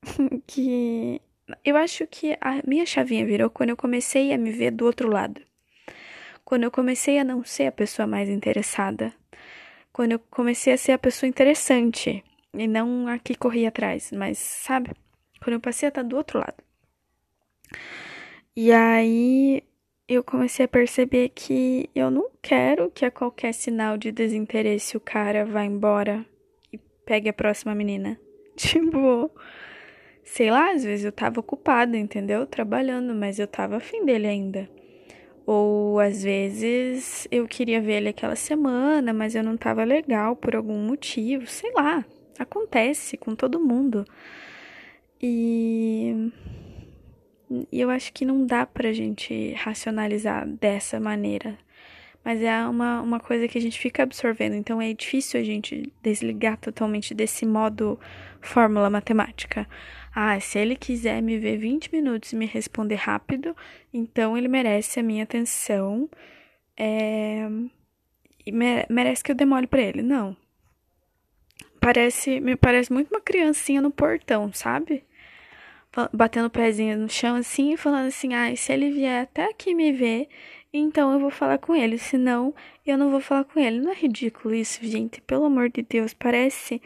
que 0.46 1.22
eu 1.64 1.76
acho 1.76 2.06
que 2.08 2.38
a 2.40 2.62
minha 2.66 2.86
chavinha 2.86 3.26
virou 3.26 3.50
quando 3.50 3.70
eu 3.70 3.78
comecei 3.78 4.34
a 4.34 4.38
me 4.38 4.52
ver 4.52 4.72
do 4.72 4.86
outro 4.86 5.10
lado. 5.10 5.42
Quando 6.46 6.64
eu 6.64 6.72
comecei 6.72 7.20
a 7.20 7.24
não 7.24 7.44
ser 7.44 7.68
a 7.68 7.72
pessoa 7.72 8.08
mais 8.08 8.30
interessada. 8.30 9.14
Quando 9.92 10.14
eu 10.14 10.20
comecei 10.20 10.74
a 10.74 10.78
ser 10.78 10.94
a 10.94 11.00
pessoa 11.00 11.30
interessante 11.30 12.24
e 12.54 12.68
não 12.68 13.08
a 13.08 13.20
que 13.20 13.36
corria 13.36 13.70
atrás, 13.70 14.12
mas 14.12 14.38
sabe? 14.38 14.92
Quando 15.42 15.56
eu 15.56 15.60
passei 15.60 15.88
a 15.88 15.90
estar 15.90 16.04
do 16.04 16.16
outro 16.16 16.40
lado. 16.40 16.64
E 18.56 18.72
aí 18.72 19.64
eu 20.10 20.24
comecei 20.24 20.66
a 20.66 20.68
perceber 20.68 21.30
que 21.30 21.88
eu 21.94 22.10
não 22.10 22.32
quero 22.42 22.90
que 22.90 23.06
a 23.06 23.12
qualquer 23.12 23.54
sinal 23.54 23.96
de 23.96 24.12
desinteresse 24.12 24.98
o 24.98 25.00
cara 25.00 25.46
vá 25.46 25.64
embora 25.64 26.26
e 26.74 26.80
pegue 27.06 27.30
a 27.30 27.34
próxima 27.34 27.76
menina. 27.76 28.20
Tipo, 28.58 29.32
sei 30.24 30.50
lá, 30.50 30.72
às 30.72 30.84
vezes 30.84 31.06
eu 31.06 31.12
tava 31.12 31.40
ocupada, 31.40 31.96
entendeu? 31.96 32.46
Trabalhando, 32.48 33.14
mas 33.14 33.38
eu 33.38 33.48
tava 33.48 33.78
afim 33.78 34.04
dele 34.04 34.28
ainda. 34.28 34.68
Ou 35.46 36.00
às 36.00 36.24
vezes 36.24 37.28
eu 37.32 37.48
queria 37.48 37.80
ver 37.80 37.98
ele 37.98 38.10
aquela 38.10 38.36
semana, 38.36 39.14
mas 39.14 39.36
eu 39.36 39.44
não 39.44 39.56
tava 39.56 39.84
legal 39.84 40.36
por 40.36 40.56
algum 40.56 40.78
motivo, 40.80 41.46
sei 41.46 41.72
lá. 41.74 42.04
Acontece 42.38 43.16
com 43.16 43.36
todo 43.36 43.60
mundo. 43.60 44.06
E 45.22 46.32
e 47.72 47.80
eu 47.80 47.90
acho 47.90 48.14
que 48.14 48.26
não 48.26 48.46
dá 48.46 48.66
pra 48.66 48.94
gente 48.94 49.54
racionalizar 49.54 50.48
dessa 50.48 51.00
maneira. 51.00 51.58
Mas 52.24 52.42
é 52.42 52.66
uma, 52.68 53.02
uma 53.02 53.20
coisa 53.20 53.48
que 53.48 53.58
a 53.58 53.62
gente 53.62 53.80
fica 53.80 54.04
absorvendo. 54.04 54.54
Então 54.54 54.82
é 54.82 54.94
difícil 54.94 55.40
a 55.40 55.44
gente 55.44 55.92
desligar 56.02 56.58
totalmente 56.58 57.14
desse 57.14 57.46
modo 57.46 58.00
fórmula 58.42 58.90
matemática. 58.90 59.68
Ah, 60.14 60.40
se 60.40 60.60
ele 60.60 60.76
quiser 60.76 61.22
me 61.22 61.38
ver 61.38 61.58
20 61.58 61.92
minutos 61.94 62.34
e 62.34 62.36
me 62.36 62.46
responder 62.46 62.96
rápido, 62.96 63.56
então 63.94 64.38
ele 64.38 64.48
merece 64.48 65.00
a 65.00 65.04
minha 65.04 65.24
atenção. 65.24 66.10
É... 66.78 67.48
E 68.46 68.52
merece 68.52 69.24
que 69.24 69.32
eu 69.32 69.36
demore 69.36 69.68
para 69.68 69.82
ele. 69.82 70.02
Não. 70.02 70.36
Parece, 71.80 72.40
me 72.40 72.56
parece 72.56 72.92
muito 72.92 73.10
uma 73.10 73.22
criancinha 73.22 73.82
no 73.82 73.92
portão, 73.92 74.52
sabe? 74.52 75.04
Batendo 76.14 76.48
o 76.48 76.50
pezinho 76.50 76.98
no 76.98 77.10
chão 77.10 77.36
assim 77.36 77.76
falando 77.78 78.08
assim: 78.08 78.34
"Ai, 78.34 78.54
ah, 78.54 78.56
se 78.56 78.72
ele 78.74 78.92
vier 78.92 79.24
até 79.24 79.46
aqui 79.46 79.74
me 79.74 79.92
ver, 79.92 80.28
então 80.74 81.12
eu 81.14 81.20
vou 81.20 81.32
falar 81.32 81.58
com 81.58 81.76
ele, 81.76 81.98
senão 81.98 82.54
eu 82.86 82.98
não 82.98 83.10
vou 83.12 83.22
falar 83.22 83.44
com 83.46 83.60
ele". 83.60 83.80
Não 83.80 83.92
é 83.92 83.96
ridículo 83.96 84.54
isso, 84.54 84.80
gente? 84.86 85.22
Pelo 85.22 85.46
amor 85.46 85.70
de 85.70 85.82
Deus, 85.82 86.14
parece 86.14 86.82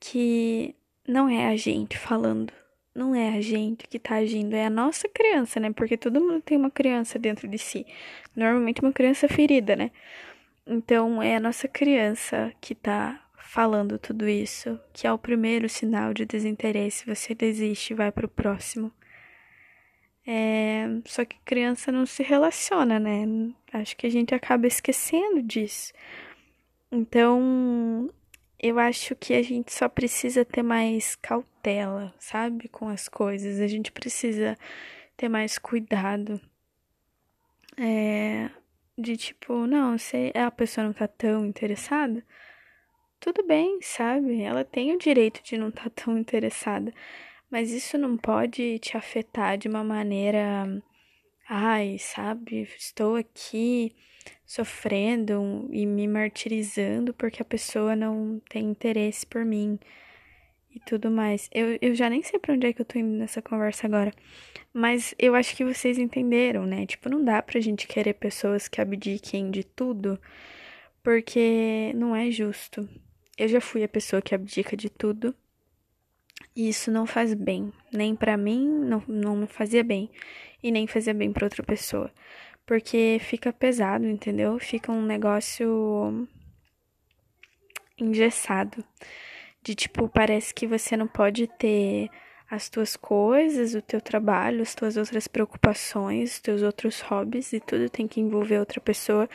que 0.00 0.74
não 1.06 1.28
é 1.28 1.46
a 1.46 1.56
gente 1.56 1.98
falando. 1.98 2.52
Não 2.94 3.14
é 3.14 3.36
a 3.36 3.40
gente 3.42 3.86
que 3.86 3.98
tá 3.98 4.16
agindo, 4.16 4.54
é 4.54 4.64
a 4.66 4.70
nossa 4.70 5.06
criança, 5.08 5.60
né? 5.60 5.70
Porque 5.72 5.98
todo 5.98 6.20
mundo 6.20 6.40
tem 6.40 6.56
uma 6.56 6.70
criança 6.70 7.18
dentro 7.18 7.46
de 7.46 7.58
si. 7.58 7.86
Normalmente 8.34 8.80
uma 8.80 8.92
criança 8.92 9.28
ferida, 9.28 9.76
né? 9.76 9.90
Então 10.66 11.22
é 11.22 11.36
a 11.36 11.40
nossa 11.40 11.68
criança 11.68 12.52
que 12.60 12.74
tá 12.74 13.25
falando 13.46 13.98
tudo 13.98 14.28
isso, 14.28 14.78
que 14.92 15.06
é 15.06 15.12
o 15.12 15.18
primeiro 15.18 15.68
sinal 15.68 16.12
de 16.12 16.24
desinteresse, 16.24 17.06
você 17.06 17.34
desiste 17.34 17.92
e 17.92 17.96
vai 17.96 18.12
pro 18.12 18.28
próximo. 18.28 18.92
É, 20.26 20.86
só 21.04 21.24
que 21.24 21.38
criança 21.44 21.92
não 21.92 22.04
se 22.04 22.22
relaciona, 22.22 22.98
né? 22.98 23.24
Acho 23.72 23.96
que 23.96 24.06
a 24.06 24.10
gente 24.10 24.34
acaba 24.34 24.66
esquecendo 24.66 25.40
disso. 25.42 25.92
Então, 26.90 28.10
eu 28.58 28.78
acho 28.78 29.14
que 29.14 29.34
a 29.34 29.42
gente 29.42 29.72
só 29.72 29.88
precisa 29.88 30.44
ter 30.44 30.62
mais 30.62 31.14
cautela, 31.16 32.12
sabe? 32.18 32.68
Com 32.68 32.88
as 32.88 33.08
coisas. 33.08 33.60
A 33.60 33.68
gente 33.68 33.92
precisa 33.92 34.58
ter 35.16 35.28
mais 35.28 35.58
cuidado. 35.58 36.40
É, 37.78 38.50
de 38.98 39.16
tipo, 39.16 39.66
não, 39.66 39.98
se 39.98 40.32
a 40.34 40.50
pessoa 40.50 40.86
não 40.86 40.92
tá 40.92 41.06
tão 41.06 41.44
interessada, 41.46 42.24
tudo 43.20 43.46
bem, 43.46 43.80
sabe? 43.82 44.42
Ela 44.42 44.64
tem 44.64 44.94
o 44.94 44.98
direito 44.98 45.42
de 45.42 45.56
não 45.56 45.68
estar 45.68 45.90
tá 45.90 46.04
tão 46.04 46.18
interessada, 46.18 46.92
mas 47.50 47.72
isso 47.72 47.98
não 47.98 48.16
pode 48.16 48.78
te 48.78 48.96
afetar 48.96 49.58
de 49.58 49.68
uma 49.68 49.84
maneira, 49.84 50.82
ai, 51.48 51.96
sabe? 51.98 52.62
Estou 52.78 53.16
aqui 53.16 53.94
sofrendo 54.44 55.68
e 55.72 55.86
me 55.86 56.06
martirizando 56.06 57.12
porque 57.14 57.42
a 57.42 57.44
pessoa 57.44 57.96
não 57.96 58.40
tem 58.48 58.64
interesse 58.70 59.26
por 59.26 59.44
mim 59.44 59.78
e 60.74 60.80
tudo 60.80 61.10
mais. 61.10 61.48
Eu, 61.52 61.78
eu 61.80 61.94
já 61.94 62.10
nem 62.10 62.22
sei 62.22 62.38
pra 62.38 62.54
onde 62.54 62.66
é 62.66 62.72
que 62.72 62.80
eu 62.80 62.86
tô 62.86 62.98
indo 62.98 63.16
nessa 63.18 63.42
conversa 63.42 63.86
agora, 63.86 64.12
mas 64.72 65.14
eu 65.18 65.34
acho 65.34 65.56
que 65.56 65.64
vocês 65.64 65.98
entenderam, 65.98 66.66
né? 66.66 66.86
Tipo, 66.86 67.08
não 67.08 67.24
dá 67.24 67.42
pra 67.42 67.60
gente 67.60 67.86
querer 67.86 68.14
pessoas 68.14 68.68
que 68.68 68.80
abdiquem 68.80 69.50
de 69.50 69.64
tudo 69.64 70.20
porque 71.02 71.92
não 71.94 72.16
é 72.16 72.30
justo. 72.30 72.88
Eu 73.36 73.48
já 73.48 73.60
fui 73.60 73.84
a 73.84 73.88
pessoa 73.88 74.22
que 74.22 74.34
abdica 74.34 74.76
de 74.76 74.88
tudo 74.88 75.34
E 76.54 76.68
isso 76.68 76.90
não 76.90 77.06
faz 77.06 77.34
bem, 77.34 77.72
nem 77.92 78.16
para 78.16 78.36
mim, 78.36 78.66
não, 78.68 79.02
não 79.06 79.36
me 79.36 79.46
fazia 79.46 79.84
bem, 79.84 80.10
e 80.62 80.70
nem 80.70 80.86
fazia 80.86 81.14
bem 81.14 81.32
para 81.32 81.46
outra 81.46 81.62
pessoa. 81.62 82.10
Porque 82.66 83.18
fica 83.20 83.52
pesado, 83.52 84.06
entendeu? 84.06 84.58
Fica 84.58 84.90
um 84.92 85.02
negócio 85.04 86.26
engessado. 87.98 88.84
De 89.62 89.74
tipo, 89.74 90.08
parece 90.08 90.54
que 90.54 90.66
você 90.66 90.96
não 90.96 91.08
pode 91.08 91.46
ter 91.46 92.10
as 92.50 92.68
tuas 92.68 92.96
coisas, 92.96 93.74
o 93.74 93.82
teu 93.82 94.00
trabalho, 94.00 94.62
as 94.62 94.74
tuas 94.74 94.96
outras 94.96 95.26
preocupações, 95.28 96.34
os 96.34 96.40
teus 96.40 96.62
outros 96.62 97.00
hobbies 97.00 97.52
e 97.52 97.60
tudo 97.60 97.90
tem 97.90 98.06
que 98.06 98.20
envolver 98.20 98.58
outra 98.60 98.80
pessoa, 98.80 99.28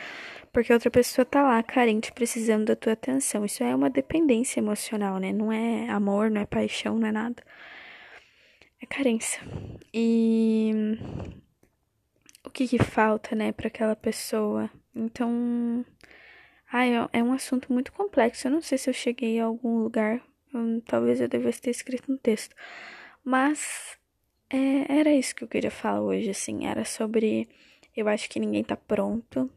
porque 0.52 0.72
outra 0.72 0.90
pessoa 0.90 1.24
tá 1.24 1.42
lá 1.42 1.62
carente, 1.62 2.12
precisando 2.12 2.66
da 2.66 2.76
tua 2.76 2.92
atenção. 2.92 3.44
Isso 3.44 3.64
é 3.64 3.74
uma 3.74 3.88
dependência 3.88 4.60
emocional, 4.60 5.18
né? 5.18 5.32
Não 5.32 5.50
é 5.50 5.88
amor, 5.88 6.30
não 6.30 6.40
é 6.42 6.46
paixão, 6.46 6.98
não 6.98 7.08
é 7.08 7.12
nada. 7.12 7.42
É 8.80 8.86
carência. 8.86 9.40
E 9.94 10.72
o 12.44 12.50
que 12.50 12.68
que 12.68 12.78
falta, 12.78 13.34
né, 13.34 13.52
para 13.52 13.68
aquela 13.68 13.96
pessoa? 13.96 14.68
Então, 14.94 15.84
ai, 16.70 16.90
é 17.12 17.22
um 17.22 17.32
assunto 17.32 17.72
muito 17.72 17.92
complexo. 17.92 18.46
Eu 18.46 18.52
não 18.52 18.60
sei 18.60 18.76
se 18.76 18.90
eu 18.90 18.94
cheguei 18.94 19.40
a 19.40 19.44
algum 19.44 19.82
lugar. 19.82 20.20
talvez 20.86 21.20
eu 21.20 21.28
devesse 21.28 21.62
ter 21.62 21.70
escrito 21.70 22.12
um 22.12 22.16
texto. 22.18 22.54
Mas 23.24 23.96
é, 24.50 24.98
era 24.98 25.10
isso 25.10 25.34
que 25.34 25.44
eu 25.44 25.48
queria 25.48 25.70
falar 25.70 26.02
hoje, 26.02 26.28
assim. 26.30 26.66
Era 26.66 26.84
sobre. 26.84 27.48
Eu 27.96 28.08
acho 28.08 28.28
que 28.28 28.40
ninguém 28.40 28.64
tá 28.64 28.76
pronto. 28.76 29.50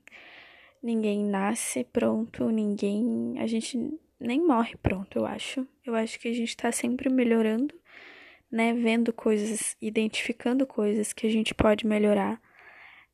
Ninguém 0.85 1.25
nasce 1.25 1.83
pronto. 1.83 2.47
Ninguém. 2.51 3.39
A 3.39 3.47
gente 3.47 3.75
nem 4.19 4.39
morre 4.39 4.75
pronto, 4.83 5.17
eu 5.17 5.25
acho. 5.25 5.67
Eu 5.83 5.95
acho 5.95 6.19
que 6.19 6.27
a 6.27 6.33
gente 6.33 6.55
tá 6.55 6.71
sempre 6.71 7.09
melhorando, 7.09 7.73
né? 8.51 8.71
Vendo 8.71 9.11
coisas, 9.11 9.75
identificando 9.81 10.67
coisas 10.67 11.11
que 11.11 11.25
a 11.25 11.29
gente 11.31 11.55
pode 11.55 11.87
melhorar. 11.87 12.39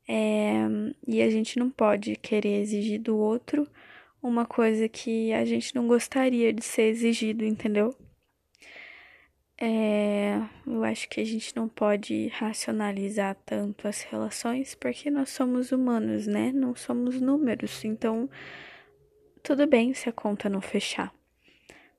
É, 0.06 0.68
e 1.08 1.22
a 1.22 1.30
gente 1.30 1.58
não 1.58 1.70
pode 1.70 2.18
querer 2.18 2.60
exigir 2.60 3.00
do 3.00 3.16
outro 3.18 3.66
uma 4.22 4.46
coisa 4.46 4.90
que 4.90 5.32
a 5.32 5.46
gente 5.46 5.74
não 5.74 5.88
gostaria 5.88 6.52
de 6.52 6.66
ser 6.66 6.90
exigido, 6.90 7.46
entendeu? 7.46 7.96
É, 9.64 10.42
eu 10.66 10.84
acho 10.84 11.08
que 11.08 11.22
a 11.22 11.24
gente 11.24 11.56
não 11.56 11.70
pode 11.70 12.30
racionalizar 12.30 13.38
tanto 13.46 13.88
as 13.88 14.02
relações 14.02 14.74
porque 14.74 15.12
nós 15.12 15.30
somos 15.30 15.72
humanos, 15.72 16.26
né? 16.26 16.52
Não 16.52 16.74
somos 16.76 17.22
números. 17.22 17.86
Então, 17.86 18.28
tudo 19.44 19.68
bem 19.68 19.94
se 19.94 20.10
a 20.10 20.12
conta 20.12 20.50
não 20.50 20.62
fechar. 20.62 21.14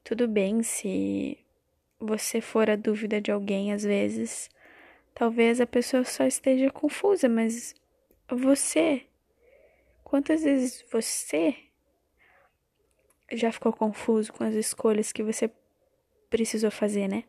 Tudo 0.03 0.27
bem 0.27 0.65
se 0.65 1.39
você 2.01 2.41
for 2.41 2.69
a 2.69 2.75
dúvida 2.75 3.21
de 3.21 3.31
alguém 3.31 3.73
às 3.73 3.85
vezes. 3.85 4.51
Talvez 5.15 5.61
a 5.61 5.67
pessoa 5.67 6.03
só 6.03 6.27
esteja 6.27 6.69
confusa, 6.69 7.29
mas 7.29 7.77
você. 8.29 9.07
Quantas 10.03 10.43
vezes 10.43 10.85
você 10.91 11.55
já 13.31 13.53
ficou 13.53 13.73
confuso 13.73 14.33
com 14.33 14.43
as 14.43 14.55
escolhas 14.57 15.13
que 15.13 15.23
você 15.23 15.49
precisou 16.29 16.71
fazer, 16.73 17.07
né? 17.07 17.23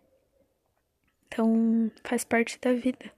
Então, 1.33 1.91
faz 2.03 2.23
parte 2.23 2.59
da 2.61 2.73
vida. 2.73 3.11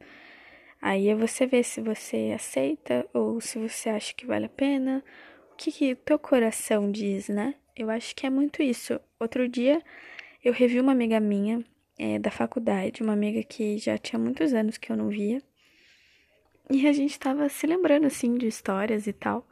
Aí 0.81 1.09
é 1.09 1.15
você 1.15 1.45
ver 1.45 1.63
se 1.65 1.81
você 1.81 2.31
aceita 2.33 3.05
ou 3.13 3.41
se 3.41 3.59
você 3.59 3.89
acha 3.89 4.13
que 4.13 4.25
vale 4.25 4.45
a 4.45 4.49
pena. 4.49 5.03
O 5.51 5.55
que, 5.57 5.69
que 5.69 5.95
teu 5.95 6.17
coração 6.17 6.89
diz, 6.89 7.27
né? 7.27 7.55
Eu 7.75 7.89
acho 7.89 8.15
que 8.15 8.25
é 8.25 8.29
muito 8.29 8.63
isso. 8.63 8.97
Outro 9.19 9.49
dia 9.49 9.81
eu 10.41 10.53
revi 10.53 10.79
uma 10.79 10.93
amiga 10.93 11.19
minha 11.19 11.61
é, 11.99 12.17
da 12.17 12.31
faculdade, 12.31 13.03
uma 13.03 13.11
amiga 13.11 13.43
que 13.43 13.77
já 13.77 13.97
tinha 13.97 14.17
muitos 14.17 14.53
anos 14.53 14.77
que 14.77 14.93
eu 14.93 14.95
não 14.95 15.09
via. 15.09 15.41
E 16.71 16.87
a 16.87 16.93
gente 16.93 17.19
tava 17.19 17.49
se 17.49 17.67
lembrando, 17.67 18.07
assim, 18.07 18.37
de 18.37 18.47
histórias 18.47 19.07
e 19.07 19.13
tal. 19.13 19.45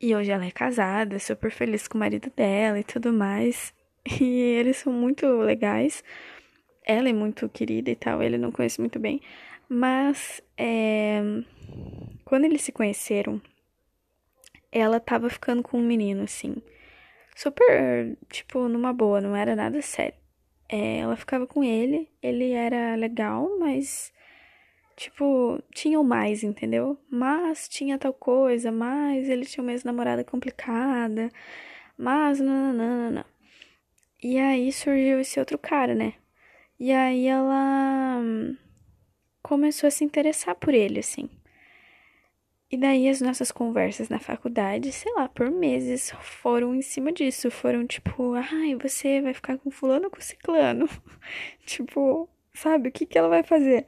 E 0.00 0.14
hoje 0.14 0.30
ela 0.30 0.46
é 0.46 0.50
casada, 0.50 1.18
super 1.18 1.50
feliz 1.50 1.86
com 1.86 1.98
o 1.98 2.00
marido 2.00 2.32
dela 2.34 2.80
e 2.80 2.84
tudo 2.84 3.12
mais. 3.12 3.74
E 4.20 4.24
eles 4.24 4.76
são 4.76 4.92
muito 4.92 5.26
legais 5.26 6.00
ela 6.86 7.08
é 7.08 7.12
muito 7.12 7.48
querida 7.48 7.90
e 7.90 7.96
tal, 7.96 8.22
ele 8.22 8.38
não 8.38 8.52
conhece 8.52 8.80
muito 8.80 8.98
bem. 8.98 9.20
Mas 9.68 10.40
é, 10.56 11.20
quando 12.24 12.44
eles 12.44 12.62
se 12.62 12.70
conheceram, 12.70 13.42
ela 14.70 15.00
tava 15.00 15.28
ficando 15.28 15.62
com 15.62 15.78
um 15.78 15.86
menino, 15.86 16.22
assim. 16.22 16.56
Super, 17.34 18.16
tipo, 18.30 18.68
numa 18.68 18.92
boa, 18.92 19.20
não 19.20 19.34
era 19.34 19.56
nada 19.56 19.82
sério. 19.82 20.14
É, 20.68 20.98
ela 20.98 21.16
ficava 21.16 21.46
com 21.46 21.62
ele, 21.62 22.08
ele 22.22 22.52
era 22.52 22.94
legal, 22.94 23.58
mas, 23.58 24.12
tipo, 24.96 25.62
tinha 25.72 25.98
o 26.00 26.04
mais, 26.04 26.42
entendeu? 26.42 26.98
Mas 27.10 27.68
tinha 27.68 27.98
tal 27.98 28.12
coisa, 28.12 28.72
mas 28.72 29.28
ele 29.28 29.44
tinha 29.44 29.62
uma 29.62 29.72
ex-namorada 29.72 30.24
complicada, 30.24 31.30
mas, 31.98 32.40
não. 32.40 33.24
E 34.22 34.38
aí 34.38 34.72
surgiu 34.72 35.20
esse 35.20 35.38
outro 35.38 35.58
cara, 35.58 35.94
né? 35.94 36.14
E 36.78 36.92
aí 36.92 37.26
ela 37.26 38.20
começou 39.42 39.88
a 39.88 39.90
se 39.90 40.04
interessar 40.04 40.54
por 40.54 40.74
ele, 40.74 41.00
assim. 41.00 41.28
E 42.70 42.76
daí 42.76 43.08
as 43.08 43.20
nossas 43.20 43.52
conversas 43.52 44.08
na 44.08 44.18
faculdade, 44.18 44.90
sei 44.92 45.12
lá, 45.14 45.28
por 45.28 45.50
meses, 45.50 46.10
foram 46.20 46.74
em 46.74 46.82
cima 46.82 47.12
disso. 47.12 47.50
Foram 47.50 47.86
tipo, 47.86 48.34
ai, 48.34 48.74
você 48.74 49.20
vai 49.22 49.32
ficar 49.32 49.56
com 49.58 49.70
fulano 49.70 50.06
ou 50.06 50.10
com 50.10 50.20
ciclano? 50.20 50.88
tipo, 51.64 52.28
sabe, 52.52 52.88
o 52.88 52.92
que, 52.92 53.06
que 53.06 53.16
ela 53.16 53.28
vai 53.28 53.42
fazer? 53.42 53.86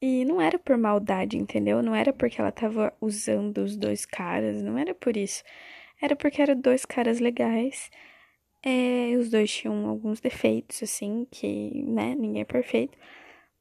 E 0.00 0.24
não 0.24 0.40
era 0.40 0.58
por 0.58 0.76
maldade, 0.76 1.36
entendeu? 1.36 1.82
Não 1.82 1.94
era 1.94 2.12
porque 2.12 2.40
ela 2.40 2.50
tava 2.50 2.92
usando 3.00 3.58
os 3.58 3.76
dois 3.76 4.04
caras, 4.06 4.62
não 4.62 4.76
era 4.78 4.94
por 4.94 5.16
isso. 5.16 5.44
Era 6.00 6.16
porque 6.16 6.42
eram 6.42 6.60
dois 6.60 6.84
caras 6.84 7.20
legais 7.20 7.90
é, 8.62 9.16
os 9.18 9.30
dois 9.30 9.50
tinham 9.50 9.86
alguns 9.88 10.20
defeitos, 10.20 10.82
assim, 10.82 11.26
que, 11.30 11.84
né, 11.86 12.14
ninguém 12.14 12.42
é 12.42 12.44
perfeito. 12.44 12.96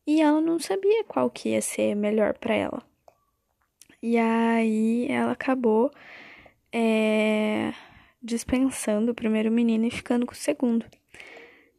E 0.05 0.21
ela 0.21 0.41
não 0.41 0.59
sabia 0.59 1.03
qual 1.03 1.29
que 1.29 1.49
ia 1.49 1.61
ser 1.61 1.95
melhor 1.95 2.37
para 2.37 2.55
ela. 2.55 2.83
E 4.01 4.17
aí 4.17 5.07
ela 5.09 5.31
acabou 5.31 5.91
é, 6.71 7.73
dispensando 8.21 9.11
o 9.11 9.15
primeiro 9.15 9.51
menino 9.51 9.85
e 9.85 9.91
ficando 9.91 10.25
com 10.25 10.33
o 10.33 10.35
segundo. 10.35 10.85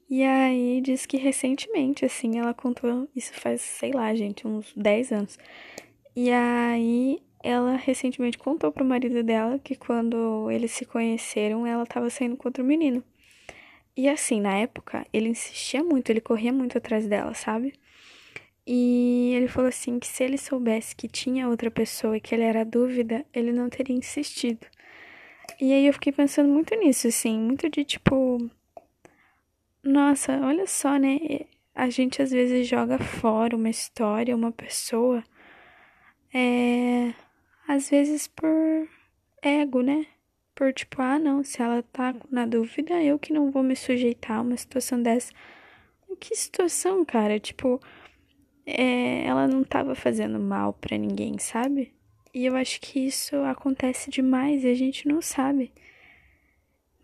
E 0.09 0.23
aí 0.23 0.81
diz 0.83 1.07
que 1.07 1.17
recentemente, 1.17 2.05
assim, 2.05 2.39
ela 2.39 2.53
contou, 2.53 3.09
isso 3.17 3.33
faz, 3.35 3.61
sei 3.63 3.93
lá, 3.93 4.15
gente, 4.15 4.47
uns 4.47 4.73
10 4.77 5.13
anos. 5.13 5.39
E 6.15 6.31
aí 6.31 7.19
ela 7.43 7.77
recentemente 7.77 8.39
contou 8.39 8.71
pro 8.71 8.85
marido 8.85 9.23
dela 9.23 9.59
que 9.59 9.75
quando 9.75 10.51
eles 10.51 10.71
se 10.73 10.85
conheceram, 10.85 11.67
ela 11.67 11.87
tava 11.87 12.11
saindo 12.11 12.37
com 12.37 12.49
outro 12.49 12.63
menino. 12.63 13.03
E 13.97 14.09
assim, 14.09 14.41
na 14.41 14.57
época, 14.57 15.07
ele 15.13 15.29
insistia 15.29 15.83
muito, 15.85 16.11
ele 16.11 16.21
corria 16.21 16.53
muito 16.53 16.79
atrás 16.79 17.07
dela, 17.07 17.35
sabe? 17.35 17.75
E 18.67 19.33
ele 19.35 19.49
falou 19.49 19.69
assim 19.69 19.99
que 19.99 20.07
se 20.07 20.23
ele 20.23 20.39
soubesse 20.39 20.95
que 20.95 21.09
tinha 21.09 21.49
outra 21.49 21.71
pessoa 21.71 22.17
e 22.17 22.21
que 22.21 22.35
ele 22.35 22.45
era 22.45 22.65
dúvida, 22.65 23.27
ele 23.35 23.53
não 23.53 23.69
teria 23.69 23.97
insistido. 23.97 24.67
E 25.61 25.73
aí 25.73 25.87
eu 25.87 25.93
fiquei 25.93 26.13
pensando 26.13 26.49
muito 26.49 26.75
nisso, 26.77 27.09
assim, 27.09 27.39
muito 27.39 27.69
de 27.69 27.85
tipo. 27.85 28.51
Nossa, 29.83 30.41
olha 30.41 30.67
só, 30.67 30.97
né? 30.97 31.19
A 31.75 31.91
gente 31.91 32.23
às 32.23 32.31
vezes 32.31 32.67
joga 32.69 32.99
fora 32.99 33.57
uma 33.57 33.71
história, 33.71 34.37
uma 34.37 34.53
pessoa. 34.53 35.25
É. 36.33 37.13
Às 37.67 37.91
vezes 37.91 38.27
por 38.29 38.89
ego, 39.43 39.83
né? 39.83 40.07
Por 40.55 40.73
tipo, 40.73 41.01
ah, 41.01 41.19
não, 41.19 41.43
se 41.43 41.63
ela 41.63 41.83
tá 41.83 42.15
na 42.31 42.47
dúvida, 42.47 43.03
eu 43.03 43.19
que 43.19 43.33
não 43.33 43.51
vou 43.51 43.63
me 43.63 43.77
sujeitar 43.77 44.39
a 44.39 44.43
uma 44.43 44.57
situação 44.57 45.03
dessa. 45.03 45.33
Que 46.21 46.37
situação, 46.37 47.05
cara? 47.05 47.41
Tipo, 47.41 47.81
é, 48.67 49.25
ela 49.25 49.49
não 49.49 49.65
tava 49.65 49.95
fazendo 49.95 50.39
mal 50.39 50.73
para 50.75 50.97
ninguém, 50.97 51.39
sabe? 51.39 51.93
E 52.35 52.47
eu 52.47 52.57
acho 52.57 52.81
que 52.81 53.01
isso 53.01 53.37
acontece 53.43 54.11
demais 54.11 54.65
e 54.65 54.69
a 54.69 54.75
gente 54.75 55.09
não 55.09 55.21
sabe. 55.21 55.73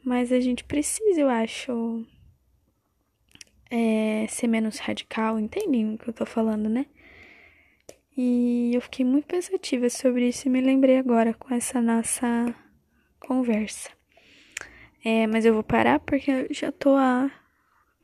Mas 0.05 0.33
a 0.33 0.41
gente 0.41 0.65
precisa, 0.65 1.21
eu 1.21 1.29
acho, 1.29 2.07
é, 3.71 4.27
ser 4.29 4.47
menos 4.47 4.79
radical, 4.79 5.39
entendem 5.39 5.95
o 5.95 5.99
que 5.99 6.09
eu 6.09 6.15
tô 6.15 6.25
falando, 6.25 6.69
né? 6.69 6.87
E 8.17 8.73
eu 8.75 8.81
fiquei 8.81 9.05
muito 9.05 9.27
pensativa 9.27 9.89
sobre 9.91 10.29
isso 10.29 10.49
e 10.49 10.51
me 10.51 10.61
lembrei 10.61 10.99
agora 10.99 11.35
com 11.35 11.55
essa 11.55 11.81
nossa 11.81 12.55
conversa. 13.21 13.91
É, 15.05 15.27
mas 15.27 15.45
eu 15.45 15.55
vou 15.55 15.63
parar 15.63 16.01
porque 16.01 16.31
eu 16.31 16.47
já 16.51 16.73
tô 16.73 16.97
há 16.97 17.31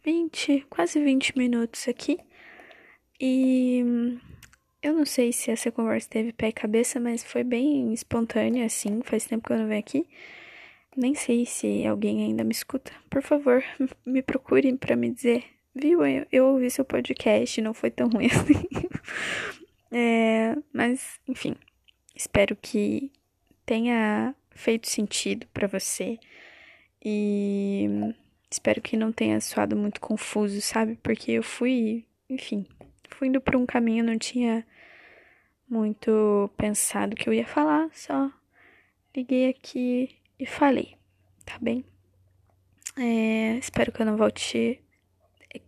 20, 0.04 0.66
quase 0.70 1.02
20 1.02 1.36
minutos 1.36 1.88
aqui. 1.88 2.18
E 3.20 3.82
eu 4.82 4.94
não 4.94 5.04
sei 5.04 5.32
se 5.32 5.50
essa 5.50 5.70
conversa 5.72 6.08
teve 6.08 6.32
pé 6.32 6.48
e 6.48 6.52
cabeça, 6.52 7.00
mas 7.00 7.24
foi 7.24 7.44
bem 7.44 7.92
espontânea, 7.92 8.66
assim. 8.66 9.02
Faz 9.02 9.26
tempo 9.26 9.46
que 9.46 9.52
eu 9.52 9.58
não 9.58 9.68
venho 9.68 9.80
aqui. 9.80 10.06
Nem 10.96 11.14
sei 11.14 11.44
se 11.46 11.86
alguém 11.86 12.22
ainda 12.22 12.44
me 12.44 12.52
escuta. 12.52 12.92
Por 13.10 13.22
favor, 13.22 13.64
me 14.06 14.22
procure 14.22 14.72
para 14.76 14.96
me 14.96 15.10
dizer 15.10 15.44
viu? 15.74 16.06
Eu, 16.06 16.26
eu 16.30 16.46
ouvi 16.46 16.70
seu 16.70 16.84
podcast, 16.84 17.60
não 17.60 17.74
foi 17.74 17.90
tão 17.90 18.08
ruim 18.08 18.26
assim. 18.30 18.66
é, 19.90 20.56
mas, 20.72 21.18
enfim, 21.26 21.56
espero 22.14 22.56
que 22.56 23.10
tenha 23.66 24.34
feito 24.54 24.88
sentido 24.88 25.46
para 25.52 25.66
você 25.66 26.18
e 27.04 27.86
espero 28.50 28.80
que 28.80 28.96
não 28.96 29.12
tenha 29.12 29.40
soado 29.40 29.76
muito 29.76 30.00
confuso, 30.00 30.60
sabe? 30.60 30.98
Porque 31.02 31.32
eu 31.32 31.42
fui, 31.42 32.06
enfim, 32.28 32.66
fui 33.10 33.28
indo 33.28 33.40
por 33.40 33.56
um 33.56 33.66
caminho, 33.66 34.04
não 34.04 34.18
tinha 34.18 34.66
muito 35.68 36.50
pensado 36.56 37.16
que 37.16 37.28
eu 37.28 37.32
ia 37.32 37.46
falar, 37.46 37.90
só 37.92 38.30
liguei 39.14 39.48
aqui 39.48 40.16
e 40.38 40.46
falei, 40.46 40.96
tá 41.44 41.58
bem? 41.60 41.84
É, 42.96 43.56
espero 43.56 43.90
que 43.90 44.02
eu 44.02 44.06
não 44.06 44.16
volte. 44.16 44.80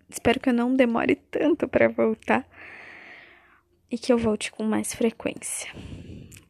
Espero 0.09 0.40
que 0.40 0.49
eu 0.49 0.55
não 0.55 0.75
demore 0.75 1.16
tanto 1.16 1.68
para 1.68 1.88
voltar 1.88 2.49
e 3.90 3.99
que 3.99 4.12
eu 4.12 4.18
volte 4.18 4.51
com 4.51 4.64
mais 4.64 4.94
frequência. 4.94 5.72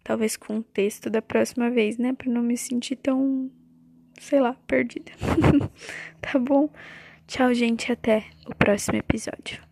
Talvez 0.07 0.37
com 0.37 0.59
o 0.59 0.63
texto 0.63 1.11
da 1.11 1.21
próxima 1.21 1.69
vez, 1.69 1.99
né? 1.99 2.13
Pra 2.13 2.31
não 2.31 2.41
me 2.41 2.57
sentir 2.57 2.95
tão, 2.95 3.51
sei 4.21 4.41
lá, 4.41 4.55
perdida. 4.65 5.11
tá 6.23 6.39
bom? 6.39 6.71
Tchau, 7.27 7.53
gente. 7.53 7.91
Até 7.91 8.23
o 8.47 8.55
próximo 8.55 8.99
episódio. 8.99 9.66